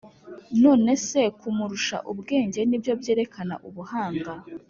[0.63, 4.31] None se kumurusha ubwenge nibyo byerekana ubuhanga